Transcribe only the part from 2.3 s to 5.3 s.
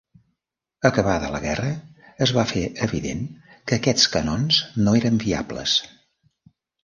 va fer evident que aquests canons no eren